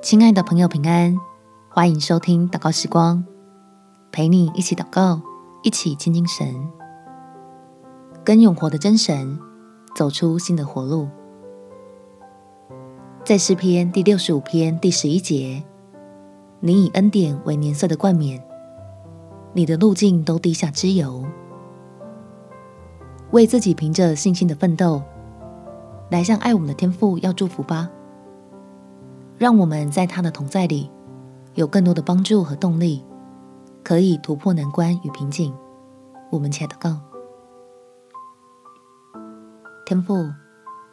[0.00, 1.18] 亲爱的朋友，平安！
[1.68, 3.24] 欢迎收听祷告时光，
[4.12, 5.20] 陪你一起祷告，
[5.64, 6.54] 一起亲近神，
[8.22, 9.36] 跟永活的真神
[9.96, 11.08] 走出新的活路。
[13.24, 15.64] 在诗篇第六十五篇第十一节，
[16.60, 18.40] 你以恩典为年岁的冠冕，
[19.52, 21.24] 你的路径都滴下之油，
[23.32, 25.02] 为自己凭着信心的奋斗，
[26.08, 27.90] 来向爱我们的天父要祝福吧。
[29.38, 30.90] 让我们在他的同在里，
[31.54, 33.04] 有更多的帮助和动力，
[33.84, 35.54] 可以突破难关与瓶颈。
[36.30, 37.00] 我们且祷告：
[39.86, 40.28] 天父，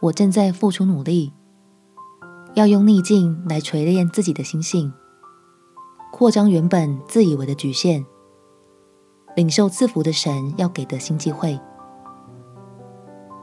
[0.00, 1.32] 我正在付出努力，
[2.54, 4.92] 要用逆境来锤炼自己的心性，
[6.12, 8.06] 扩张原本自以为的局限，
[9.34, 11.58] 领受赐福的神要给的新机会。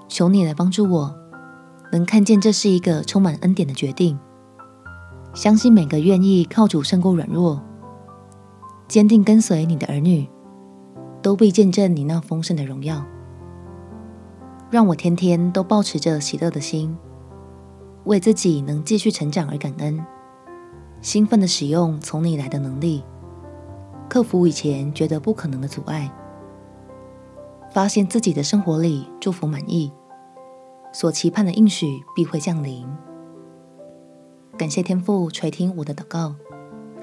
[0.08, 1.14] 求你来帮助我，
[1.92, 4.18] 能看见这是一个充满恩典的决定。
[5.36, 7.62] 相信每个愿意靠主胜过软弱、
[8.88, 10.26] 坚定跟随你的儿女，
[11.22, 13.06] 都必见证你那丰盛的荣耀。
[14.72, 16.98] 让我天天都抱持着喜乐的心，
[18.06, 20.04] 为自己能继续成长而感恩，
[21.02, 23.04] 兴奋地使用从你来的能力，
[24.08, 26.10] 克服以前觉得不可能的阻碍，
[27.74, 29.92] 发现自己的生活里祝福满溢，
[30.94, 32.88] 所期盼的应许必会降临。
[34.58, 36.34] 感谢天父垂听我的祷告，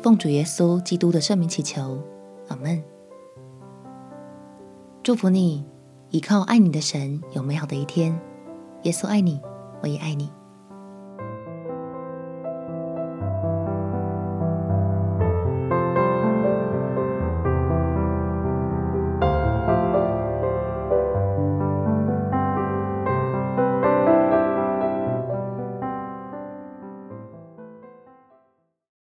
[0.02, 2.02] 奉主耶稣基督的圣名祈求，
[2.48, 2.82] 阿门。
[5.02, 5.62] 祝福你，
[6.08, 8.18] 依靠爱你的神，有美好的一天。
[8.84, 9.38] 耶稣爱你，
[9.82, 10.30] 我也爱你。